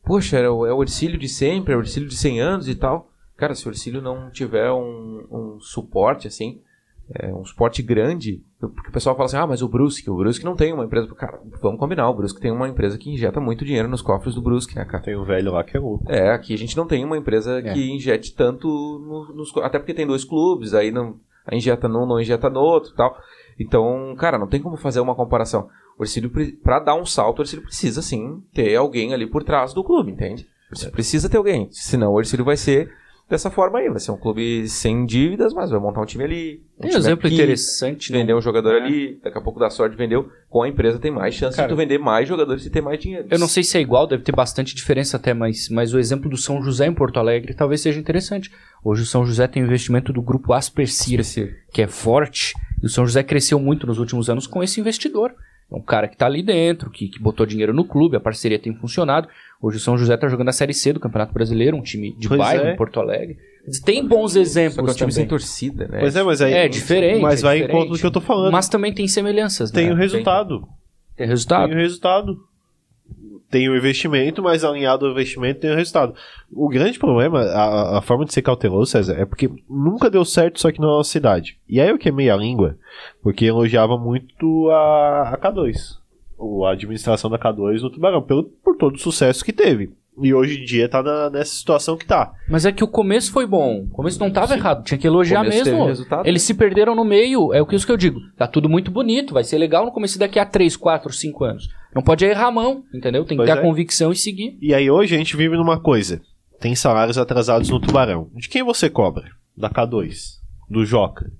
[0.04, 2.74] poxa, é o, é o Ercílio de sempre, é o Ercílio de 100 anos e
[2.74, 3.08] tal.
[3.36, 6.60] Cara, se o Ercílio não tiver um, um suporte, assim,
[7.14, 10.44] é, um suporte grande, porque o pessoal fala assim, ah, mas o Brusque, o Brusque
[10.44, 11.06] não tem uma empresa.
[11.14, 14.42] Cara, vamos combinar, o Brusque tem uma empresa que injeta muito dinheiro nos cofres do
[14.42, 15.02] Brusque, né, cara?
[15.04, 16.04] Tem um velho lá que é louco.
[16.10, 17.72] É, aqui a gente não tem uma empresa É.
[17.72, 19.56] que injete tanto no- nos.
[19.58, 21.16] Até porque tem dois clubes, aí não.
[21.46, 23.16] Aí injeta num, não injeta no outro e tal.
[23.58, 25.68] Então, cara, não tem como fazer uma comparação.
[25.98, 29.42] O Ercílio, pre- pra dar um salto, o Ercílio precisa, sim, ter alguém ali por
[29.44, 30.46] trás do clube, entende?
[30.70, 31.68] O Ercílio precisa ter alguém.
[31.70, 32.90] Senão o Ercílio vai ser
[33.28, 33.88] dessa forma aí.
[33.88, 36.62] Vai ser um clube sem dívidas, mas vai montar um time ali.
[36.78, 38.12] Um Tem um time exemplo aqui, interessante.
[38.12, 38.82] Vender no- um jogador É.
[38.82, 40.28] ali, daqui a pouco dá sorte, vendeu.
[40.48, 42.98] Com a empresa tem mais chance Cara, de tu vender mais jogadores e ter mais
[42.98, 43.26] dinheiro.
[43.30, 46.30] Eu não sei se é igual, deve ter bastante diferença até, mas, mas o exemplo
[46.30, 48.50] do São José em Porto Alegre talvez seja interessante.
[48.84, 51.20] Hoje o São José tem um investimento do grupo Aspercir,
[51.72, 55.34] que é forte, e o São José cresceu muito nos últimos anos com esse investidor.
[55.70, 58.58] É um cara que está ali dentro, que, que botou dinheiro no clube, a parceria
[58.58, 59.28] tem funcionado.
[59.60, 62.28] Hoje o São José está jogando a Série C do Campeonato Brasileiro, um time de
[62.28, 62.72] Pois bairro é.
[62.72, 63.36] em Porto Alegre.
[63.84, 65.98] Tem bons Só que é um exemplos time sem também, torcida, né?
[65.98, 66.52] Pois é, mas aí.
[66.52, 67.80] É diferente, Mas é vai em diferente.
[67.82, 68.52] conta do que eu tô falando.
[68.52, 69.92] mas também tem semelhanças, tem né?
[69.92, 70.68] o resultado.
[71.16, 71.68] Tem resultado.
[71.68, 72.36] Tem o resultado.
[73.50, 76.14] Tem o investimento, mas alinhado ao investimento tem o resultado.
[76.52, 80.56] O grande problema, a, a forma de ser cauteloso, César, é porque nunca deu certo
[80.56, 81.56] isso aqui na nossa cidade.
[81.68, 82.76] E aí eu queimei a língua,
[83.22, 85.76] porque elogiava muito a, a K2.
[86.38, 89.90] o- A administração da K2 no Tubarão, pelo, por todo o sucesso que teve.
[90.20, 92.32] E hoje em dia tá na- nessa situação que tá.
[92.48, 93.82] Mas é que o começo foi bom.
[93.84, 94.82] O começo não tava errado.
[94.82, 95.84] Tinha que elogiar mesmo.
[95.86, 96.26] resultado.
[96.26, 97.52] Eles se perderam no meio.
[97.52, 98.18] É o que isso que eu digo.
[98.36, 99.34] Tá tudo muito bonito.
[99.34, 101.68] Vai ser legal no começo daqui a 3, 4, 5 anos.
[101.96, 103.24] Não pode errar a mão, entendeu?
[103.24, 103.58] Tem que Pois ter é.
[103.58, 104.58] a convicção e seguir.
[104.60, 106.20] E aí hoje a gente vive numa coisa.
[106.60, 108.30] Tem salários atrasados no Tubarão.
[108.34, 109.30] De quem você cobra?
[109.56, 110.34] Da K2.
[110.68, 111.32] Do Joca.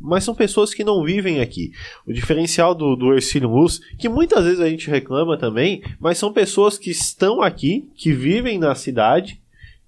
[0.00, 1.70] Mas são pessoas que não vivem aqui.
[2.04, 6.32] O diferencial do, do Ercílio Luz, que muitas vezes a gente reclama também, mas são
[6.32, 9.40] pessoas que estão aqui, que vivem na cidade,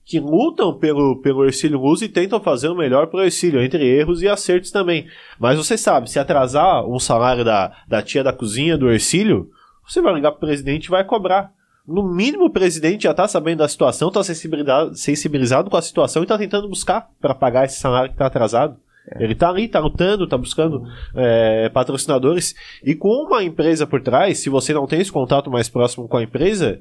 [0.04, 3.84] que lutam pelo, pelo Ercílio Luz e tentam fazer o melhor para o Ercílio, entre
[3.84, 5.08] erros e acertos também.
[5.40, 9.50] Mas você sabe, se atrasar um salário da, da tia da cozinha do Ercílio,
[9.86, 11.52] você vai ligar pro presidente e vai cobrar.
[11.86, 16.22] No mínimo, o presidente já tá sabendo da situação, tá sensibilizado, sensibilizado com a situação
[16.22, 18.76] e tá tentando buscar para pagar esse salário que tá atrasado.
[19.18, 22.54] Ele tá ali, tá lutando, tá buscando é, patrocinadores.
[22.82, 26.16] E com uma empresa por trás, se você não tem esse contato mais próximo com
[26.16, 26.80] a empresa,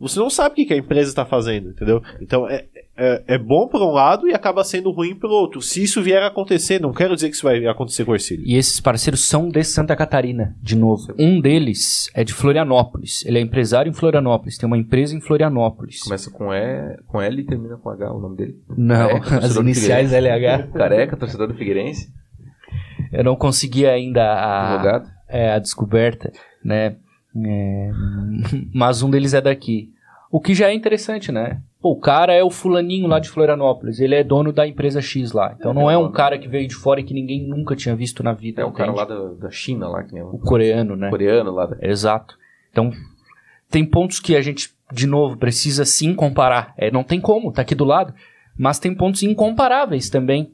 [0.00, 2.02] você não sabe o que, que a empresa está fazendo, entendeu?
[2.20, 2.64] Então é,
[2.96, 5.60] é, é bom por um lado e acaba sendo ruim pelo outro.
[5.60, 8.44] Se isso vier a acontecer, não quero dizer que isso vai acontecer com o Ercílio.
[8.46, 11.14] E esses parceiros são de Santa Catarina, de novo.
[11.18, 13.24] Um deles é de Florianópolis.
[13.26, 14.56] Ele é empresário em Florianópolis.
[14.56, 16.00] Tem uma empresa em Florianópolis.
[16.00, 18.56] Começa com E, com L e termina com H, o nome dele.
[18.76, 20.12] Não, Careca, as iniciais.
[20.12, 20.68] LH.
[20.72, 22.08] Careca, torcedor do Figueirense,
[23.12, 25.10] Eu não consegui ainda a, advogado.
[25.28, 26.32] é, a descoberta,
[26.64, 26.96] né?
[27.36, 27.90] É,
[28.74, 29.92] mas um deles é daqui.
[30.30, 31.60] O que já é interessante, né?
[31.80, 34.00] Pô, o cara é o fulaninho lá de Florianópolis.
[34.00, 35.56] Ele é dono da empresa X lá.
[35.58, 38.22] Então não é um cara que veio de fora e que ninguém nunca tinha visto
[38.22, 38.62] na vida.
[38.62, 41.08] É um cara lá da, da China, lá, que O o coreano, né?
[41.08, 41.66] coreano lá.
[41.66, 41.76] Da...
[41.80, 42.38] Exato.
[42.70, 42.92] Então,
[43.70, 46.74] tem pontos que a gente, de novo, precisa sim comparar.
[46.76, 48.14] É, não tem como, tá aqui do lado.
[48.56, 50.52] Mas tem pontos incomparáveis também,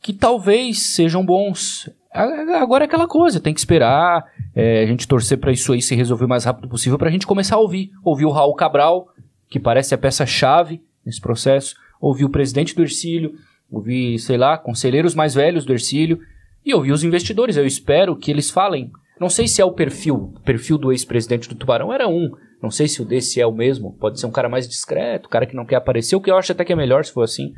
[0.00, 1.90] que talvez sejam bons.
[2.12, 5.82] A- Agora é aquela coisa, tem que esperar, é, a gente torcer pra isso aí
[5.82, 7.90] se resolver o mais rápido possível pra gente começar a ouvir.
[8.04, 9.08] Ouvir o Raul Cabral,
[9.48, 13.34] que parece a peça-chave nesse processo, ouvir o presidente do Ercílio,
[13.70, 16.18] ouvir, sei lá, conselheiros mais velhos do Ercílio,
[16.64, 17.56] e ouvir os investidores.
[17.56, 18.90] Eu espero que eles falem.
[19.20, 20.32] Não sei se é o perfil.
[20.36, 22.30] O perfil do ex-presidente do Tubarão era um.
[22.62, 23.92] Não sei se o desse é o mesmo.
[23.98, 26.52] Pode ser um cara mais discreto, cara que não quer aparecer, o que eu acho
[26.52, 27.52] até que é melhor se for assim.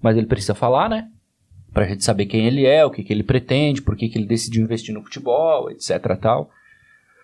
[0.00, 1.08] mas ele precisa falar, né?
[1.72, 4.26] Pra gente saber quem ele é, o que, que ele pretende, por que, que ele
[4.26, 6.50] decidiu investir no futebol, etc tal.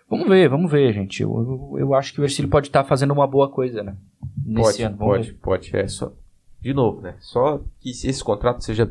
[0.09, 1.22] Vamos ver, vamos ver, gente.
[1.22, 3.96] Eu, eu, eu acho que o Ercílio pode estar fazendo uma boa coisa, né?
[4.44, 4.96] Nesse Pode, ano.
[4.96, 5.38] Vamos pode, ver.
[5.38, 5.76] pode.
[5.76, 6.12] É só,
[6.61, 7.16] de novo, né?
[7.20, 8.90] Só que esse contrato seja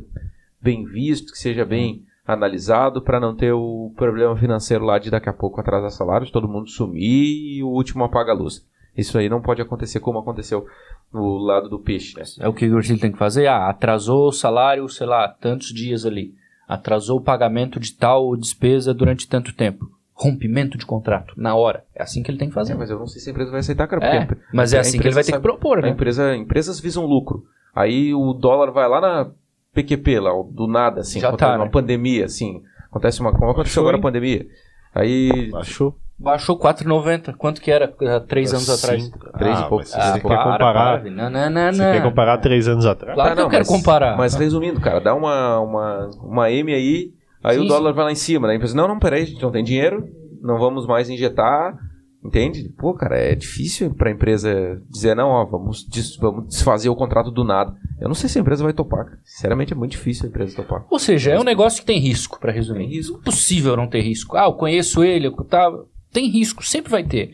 [0.62, 5.30] bem visto, que seja bem analisado para não ter o problema financeiro lá de daqui
[5.30, 8.66] a pouco atrasar salários, todo mundo sumir e o último apaga a luz.
[8.96, 10.66] Isso aí não pode acontecer como aconteceu
[11.12, 12.24] no lado do peixe, né?
[12.40, 13.48] É o que o Ercílio tem que fazer?
[13.48, 16.34] Ah, atrasou o salário, sei lá, tantos dias ali.
[16.68, 19.90] Atrasou o pagamento de tal despesa durante tanto tempo.
[20.16, 21.84] Rompimento de contrato, na hora.
[21.96, 22.74] É assim que ele tem que fazer.
[22.74, 24.06] É, mas eu não sei se a empresa vai aceitar, cara.
[24.06, 25.82] É, porque mas é a assim que ele empresa vai ter que sabe- propor, A
[25.82, 25.90] né?
[25.90, 27.44] empresa, empresas visam lucro.
[27.76, 29.32] Aí o dólar vai lá na
[29.74, 31.20] PQP, lá, do nada, assim.
[31.20, 31.72] Já acontece tá, uma né?
[31.72, 32.62] pandemia, assim.
[32.86, 33.32] Acontece uma.
[33.32, 34.04] Como aconteceu Achou, agora a hein?
[34.04, 34.48] pandemia.
[34.94, 35.52] Aí.
[35.56, 35.98] Achou?
[36.24, 37.34] Baixou 4,90.
[37.36, 39.04] Quanto que era há três anos atrás?
[39.04, 39.20] Cinco.
[39.38, 39.84] Três e Ah, pouco.
[39.84, 41.02] mas Ah, Você quer para, comparar?
[41.02, 41.92] para, Não, não, não, Você não.
[41.92, 43.14] quer comparar três anos atrás?
[43.16, 44.18] Claro que eu quero mas, comparar.
[44.18, 47.12] Mas resumindo, cara, dá uma, uma, uma M aí,
[47.44, 48.54] aí Sim, o dólar vai lá em cima, né?
[48.54, 50.08] A empresa, não, não, peraí, a gente não tem dinheiro,
[50.42, 51.78] não vamos mais injetar,
[52.24, 52.70] entende?
[52.78, 57.32] Pô, cara, é difícil pra empresa dizer, não, ó, vamos, des- vamos desfazer o contrato
[57.32, 57.74] do nada.
[58.00, 59.20] Eu não sei se a empresa vai topar, cara.
[59.26, 60.86] Sinceramente, é muito difícil a empresa topar.
[60.90, 62.80] Ou seja, é um negócio que tem risco, pra resumir.
[62.86, 63.18] Tem risco.
[63.20, 64.38] Impossível não ter risco.
[64.38, 65.70] Ah, eu conheço ele, eu tá...
[66.14, 67.32] tem risco, sempre vai ter.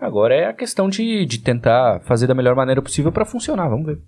[0.00, 3.86] Agora é a questão de, de tentar fazer da melhor maneira possível pra funcionar, vamos
[3.86, 4.00] ver.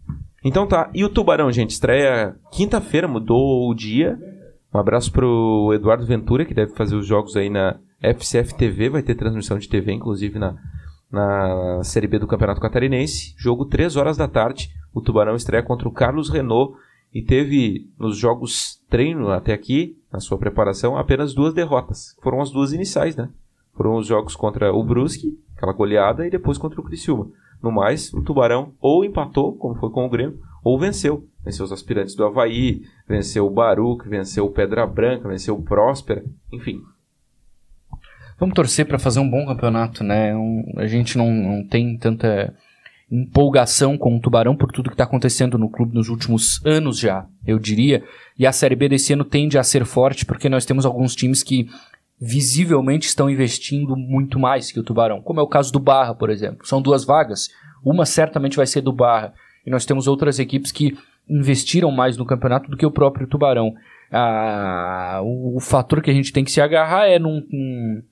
[0.45, 1.71] Então tá, e o Tubarão, gente?
[1.71, 4.19] Estreia quinta-feira, mudou o dia.
[4.75, 9.03] Um abraço pro Eduardo Ventura, que deve fazer os jogos aí na FCF TV, vai
[9.03, 10.57] ter transmissão de TV, inclusive na,
[11.11, 13.35] na Série B do Campeonato Catarinense.
[13.39, 14.71] Jogo 3 horas da tarde.
[14.93, 16.77] O Tubarão estreia contra o Carlos Renault
[17.13, 22.17] e teve nos jogos treino até aqui, na sua preparação, apenas duas derrotas.
[22.21, 23.29] Foram as duas iniciais, né?
[23.77, 27.29] Foram os jogos contra o Brusque, aquela goleada, e depois contra o Criciúma.
[27.63, 31.27] No mais, o Tubarão ou empatou, como foi com o Grêmio, ou venceu.
[31.45, 36.25] Venceu os aspirantes do Havaí, venceu o Baruch, venceu o Pedra Branca, venceu o Próspera,
[36.53, 36.81] enfim.
[38.39, 40.35] Vamos torcer pra fazer um bom campeonato, né?
[40.35, 42.55] Um- a gente não, não tem tanta
[43.11, 47.27] empolgação com o Tubarão por tudo que está acontecendo no clube nos últimos anos já,
[47.47, 48.03] eu diria.
[48.39, 51.43] E a Série B desse ano tende a ser forte porque nós temos alguns times
[51.43, 51.69] que
[52.21, 56.31] visivelmente estão investindo muito mais que o Tubarão, como é o caso do Barra, por
[56.31, 56.67] exemplo.
[56.67, 57.49] São duas vagas,
[57.85, 59.33] uma certamente vai ser do Barra.
[59.67, 60.97] E nós temos outras equipes que
[61.29, 63.75] investiram mais no campeonato do que o próprio Tubarão.
[64.13, 68.03] Ah, o, o fator que a gente tem que se agarrar é num, num-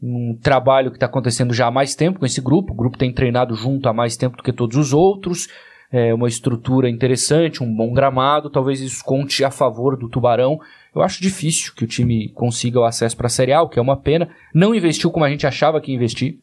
[0.00, 2.72] num trabalho que está acontecendo já há mais tempo com esse grupo.
[2.72, 5.48] O grupo tem treinado junto há mais tempo do que todos os outros.
[5.92, 8.48] É uma estrutura interessante, um bom gramado.
[8.48, 10.58] Talvez isso conte a favor do Tubarão.
[10.94, 13.78] Eu acho difícil que o time consiga o acesso para a Série A, o que
[13.78, 14.30] é uma pena.
[14.54, 16.38] Não investiu como a gente achava que ia investir.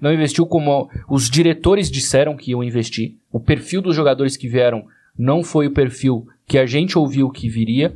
[0.00, 3.16] Não investiu como os diretores disseram que iam investir.
[3.30, 4.86] O perfil dos jogadores que vieram
[5.18, 7.94] não foi o perfil que a gente ouviu que viria.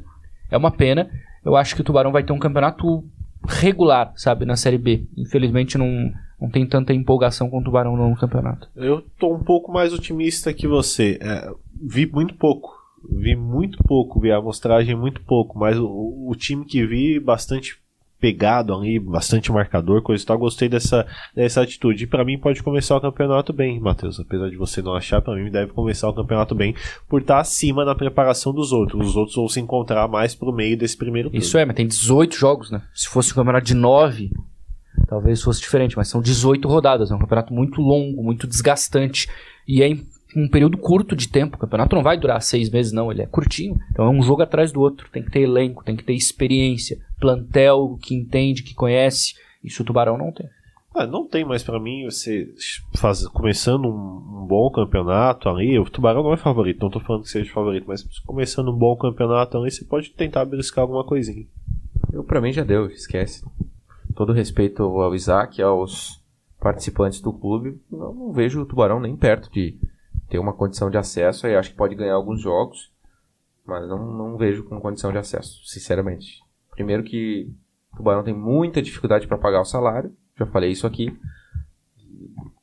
[0.50, 1.10] É uma pena.
[1.44, 3.02] Eu acho que o Tubarão vai ter um campeonato
[3.46, 5.04] regular, sabe, na Série B.
[5.16, 8.68] Infelizmente não, não tem tanta empolgação com o Tubarão no campeonato.
[8.76, 11.18] Eu tô um pouco mais otimista que você.
[11.20, 11.50] É,
[11.82, 12.76] vi muito pouco.
[13.10, 17.78] Vi muito pouco, vi a amostragem muito pouco, mas o, o time que vi bastante
[18.20, 22.04] pegado ali, bastante marcador, coisa e tal, gostei dessa, dessa atitude.
[22.04, 24.18] E pra mim pode começar o campeonato bem, Matheus.
[24.18, 26.74] Apesar de você não achar, pra mim deve começar o campeonato bem
[27.08, 29.10] por estar acima na preparação dos outros.
[29.10, 31.40] Os outros vão se encontrar mais pro meio desse primeiro turno.
[31.40, 32.82] Isso é, mas tem 18 jogos, né?
[32.92, 34.30] Se fosse um campeonato de 9,
[35.06, 37.10] talvez fosse diferente, mas são 18 rodadas.
[37.10, 39.28] É um campeonato muito longo, muito desgastante.
[39.66, 40.06] E é em
[40.36, 41.56] um período curto de tempo.
[41.56, 43.10] O campeonato não vai durar seis meses, não.
[43.10, 43.78] Ele é curtinho.
[43.90, 45.08] Então é um jogo atrás do outro.
[45.10, 49.34] Tem que ter elenco, tem que ter experiência, plantel que entende, que conhece.
[49.62, 50.48] Isso o Tubarão não tem.
[50.94, 52.48] Ah, não tem mais pra mim você
[52.96, 55.78] faz, começando um, um bom campeonato ali.
[55.78, 58.96] O Tubarão não é favorito, não tô falando que seja favorito, mas começando um bom
[58.96, 61.46] campeonato ali, você pode tentar beliscar alguma coisinha.
[62.12, 63.44] Eu, pra mim já deu, esquece.
[64.18, 66.20] Todo respeito ao Isaac aos
[66.58, 69.78] participantes do clube, não, não vejo o Tubarão nem perto de
[70.28, 71.46] ter uma condição de acesso.
[71.46, 72.92] Aí acho que pode ganhar alguns jogos,
[73.64, 76.42] mas não, não vejo com condição de acesso, sinceramente.
[76.72, 77.48] Primeiro que
[77.92, 81.16] o Tubarão tem muita dificuldade para pagar o salário, já falei isso aqui.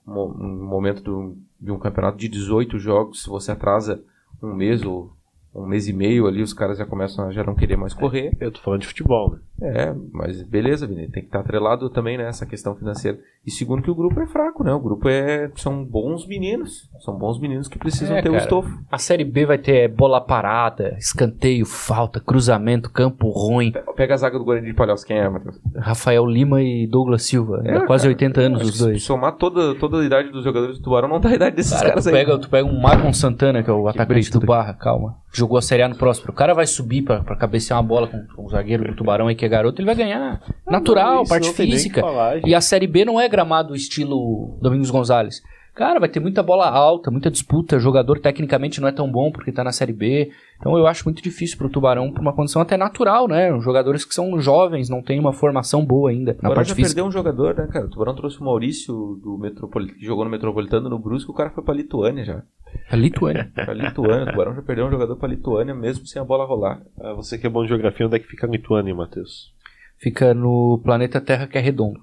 [0.05, 4.03] No momento do- de um campeonato de 18 jogos, se você atrasa
[4.43, 5.14] um mês ou
[5.55, 8.31] um mês e meio ali, os caras já começam a já não querer mais correr.
[8.39, 9.39] Eu tô falando de futebol, né?
[9.61, 13.17] É, mas beleza, Vini, tem que estar atrelado também nessa questão financeira.
[13.45, 14.73] E segundo que o grupo é fraco, né?
[14.73, 18.43] O grupo é são bons meninos, são bons meninos que precisam É, ter o cara.
[18.43, 18.77] estofo.
[18.91, 23.71] A Série B vai ter bola parada, escanteio, falta, cruzamento, campo ruim.
[23.71, 25.57] Pe- Pega a zaga do Guarani de Palhoça, quem é, Matheus?
[25.77, 27.61] Rafael Lima e Douglas Silva.
[27.63, 29.01] É, quase cara, 80 anos os que dois.
[29.01, 31.71] se Somar toda, toda a idade dos jogadores do Tubarão não dá a idade desses
[31.73, 32.13] Cara, caras tu aí.
[32.13, 34.45] pega, tu pega um Marlon Santana, que é o atacante brilho, do né?
[34.47, 35.15] Barra, calma.
[35.45, 36.31] Jogou a Série A no Próspero.
[36.31, 39.27] O cara vai subir pra, pra cabecear uma bola com, com o zagueiro do Tubarão
[39.27, 40.41] aí que é garoto, ele vai ganhar.
[40.67, 42.01] Natural, parte não nem física.
[42.01, 45.41] falar, e a Série B não é gramado estilo Domingos Gonzalez.
[45.75, 47.77] Cara, vai ter muita bola alta, muita disputa.
[47.77, 50.31] Jogador tecnicamente não é tão bom porque tá na Série B.
[50.57, 53.51] Então eu acho muito difícil pro Tubarão, por uma condição até natural, né?
[53.59, 56.95] Jogadores que são jovens, não têm uma formação boa ainda na Agora parte já física.
[56.95, 57.87] perdeu um jogador, né, cara?
[57.87, 61.49] O Tubarão trouxe o Maurício do Metropolitano, que jogou no Metropolitano no Brusque, o cara
[61.49, 62.41] foi pra Lituânia já.
[62.89, 63.51] A Lituânia.
[63.55, 66.81] Pra Lituânia, o Tubarão já perdeu um jogador pra Lituânia mesmo sem a bola rolar.
[66.99, 69.53] Ah, você que é bom de geografia, onde é que fica a Lituânia, Matheus?
[69.97, 71.99] Fica no planeta Terra que é redondo.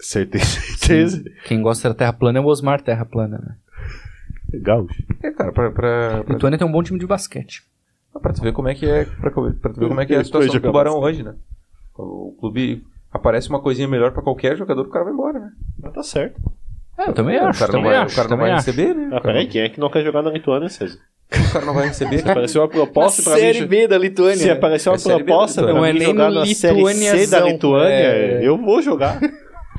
[0.00, 0.44] Certeza.
[0.44, 1.22] Certeza.
[1.44, 3.54] Quem gosta da Terra plana é o Osmar Terra plana, né?
[4.52, 4.86] Legal.
[5.22, 7.62] É, cara, pra, pra, pra, Lituânia tem um bom time de basquete.
[8.20, 10.18] pra tu ver como é que é, pra, pra tu ver como é que é
[10.18, 11.34] a situação do Tubarão hoje, né?
[11.96, 12.82] O clube
[13.12, 15.50] aparece uma coisinha melhor pra qualquer jogador, o cara vai embora, né?
[15.80, 16.40] Mas tá certo.
[16.98, 18.12] É, eu também o acho, cara não também vai, acho.
[18.12, 18.66] o cara não vai acho.
[18.66, 19.04] receber, né?
[19.04, 20.98] Ah, O cara, peraí, quem é que não quer jogar na Lituânia, César?
[21.32, 22.18] o cara não vai receber.
[22.18, 23.66] Se apareceu uma proposta pra mim.
[23.66, 24.36] B da Lituânia.
[24.36, 25.72] Se aparecer uma É Série proposta pra.
[25.72, 28.40] Não é mim nem jogar na Série C da Lituânia, é.
[28.46, 29.20] eu vou jogar.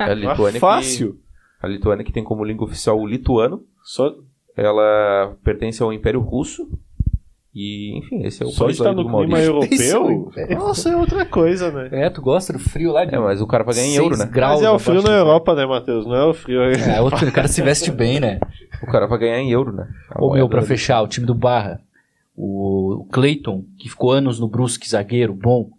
[0.07, 1.13] É a Lituânia Fácil.
[1.13, 3.63] Que, a Lituânia que tem como língua oficial o lituano.
[3.83, 4.13] Só,
[4.55, 6.67] Ela pertence ao Império Russo.
[7.53, 11.25] E, enfim, esse é o só país do no clima europeu, Isso, nossa, é outra
[11.25, 11.89] coisa, né?
[11.91, 14.15] É, tu gosta do frio lá de É, mas o cara vai ganhar em euro,
[14.15, 14.25] né?
[14.25, 15.11] graus Mas é o frio na.
[15.11, 16.05] Europa, né, Matheus?
[16.05, 16.61] Não é o frio...
[16.61, 18.39] É, outro, o cara se veste bem, né?
[18.81, 19.85] O cara vai ganhar em euro, né?
[20.09, 21.81] A Ô, meu, pra fechar, o time do Barra.
[22.37, 25.69] O, o Clayton, que ficou anos no Brusque, zagueiro, bom,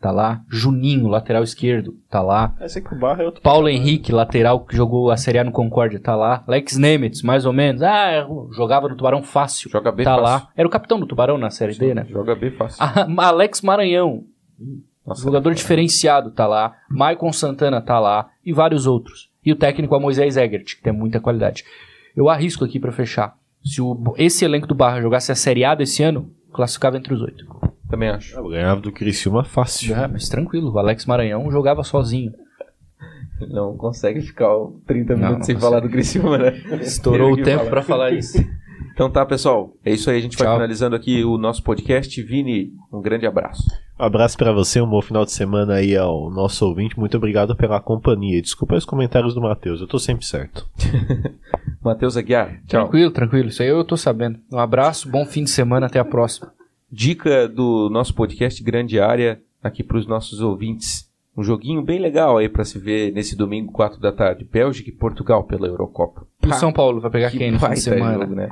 [0.00, 0.42] tá lá.
[0.48, 2.54] Juninho, lateral esquerdo, tá lá.
[2.60, 5.52] Esse aqui o Barra é outro Paulo Henrique, lateral, que jogou a Série A no
[5.52, 6.42] Concórdia, tá lá.
[6.48, 7.82] Lex Nemitz, mais ou menos.
[7.82, 9.70] Ah, jogava no Tubarão fácil.
[9.70, 10.24] Joga bem tá fácil.
[10.24, 10.48] lá.
[10.56, 12.06] Era o capitão do Tubarão na Série D, né?
[12.08, 12.82] Joga bem fácil.
[12.82, 14.24] Ah, Alex Maranhão,
[15.06, 16.74] Nossa, jogador diferenciado, tá lá.
[16.88, 18.28] Maicon Santana tá lá.
[18.44, 19.28] E vários outros.
[19.44, 21.64] E o técnico é o Moisés Egert, que tem muita qualidade.
[22.16, 23.34] Eu arrisco aqui pra fechar.
[23.62, 27.20] Se o, esse elenco do Barra jogasse a Série A desse ano, classificava entre os
[27.22, 27.44] oito.
[27.90, 28.36] Também acho.
[28.38, 29.94] Eu ganhava do Criciúma fácil.
[29.96, 32.32] Ah, mas tranquilo, o Alex Maranhão jogava sozinho.
[33.48, 34.48] Não consegue ficar
[34.86, 35.60] 30 Não, minutos não sem consegue.
[35.60, 36.62] falar do Criciúma, né?
[36.82, 38.38] Estourou o tempo pra falar isso.
[38.92, 39.72] Então tá, pessoal.
[39.84, 40.18] É isso aí.
[40.18, 40.56] A gente vai Tchau.
[40.56, 42.20] finalizando aqui o nosso podcast.
[42.22, 43.62] Vini, um grande abraço.
[43.98, 46.98] Um abraço pra você, um bom final de semana aí ao nosso ouvinte.
[46.98, 48.42] Muito obrigado pela companhia.
[48.42, 50.68] Desculpa os comentários do Matheus, eu tô sempre certo.
[51.82, 52.82] Matheus Aguiar, tchau.
[52.82, 53.48] Tranquilo, tranquilo.
[53.48, 54.38] Isso aí eu tô sabendo.
[54.52, 56.52] Um abraço, bom fim de semana, até a próxima.
[56.90, 61.08] Dica do nosso podcast Grande Área aqui para os nossos ouvintes.
[61.36, 64.44] Um joguinho bem legal aí para se ver nesse domingo, 4 da tarde.
[64.50, 66.26] Bélgica e Portugal pela Eurocopa.
[66.42, 68.18] E o São Paulo vai pegar quem no fim de semana?
[68.18, 68.48] jogo, né?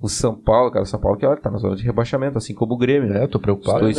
[0.00, 2.52] O São Paulo, cara, o São Paulo que olha, tá na zona de rebaixamento, assim
[2.52, 3.20] como o Grêmio, né?
[3.20, 3.80] É, eu tô preocupado.
[3.80, 3.96] Dois-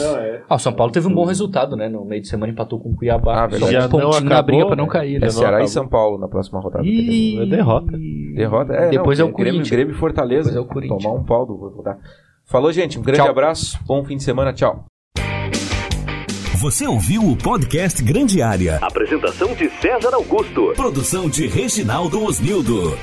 [0.50, 1.88] Ah, o São Paulo teve um bom resultado, né?
[1.88, 3.44] No meio de semana empatou com o Cuiabá.
[3.44, 3.72] Ah, verdade.
[3.74, 4.92] Só Já um pontinho não na acabou, briga pra não né?
[4.92, 5.26] cair, É né?
[5.28, 5.66] Já Ceará acabou.
[5.66, 6.86] e São Paulo na próxima rodada.
[6.86, 7.98] Ih, É derrota.
[8.36, 8.74] Derrota?
[8.74, 9.70] É, Depois não, é o Grêmio, Corinthians.
[9.70, 10.50] Grêmio e Fortaleza.
[10.52, 11.04] Depois é o Corinthians.
[11.04, 11.98] Tomar um pau do vou dar.
[12.46, 13.00] Falou, gente.
[13.00, 13.30] Um grande Tchau.
[13.30, 13.78] abraço.
[13.86, 14.54] Bom fim de semana.
[14.54, 14.86] Tchau.
[16.62, 18.78] Você ouviu o podcast Grande Área.
[18.82, 20.74] Apresentação de César Augusto.
[20.76, 22.98] Produção de Reginaldo Osnildo.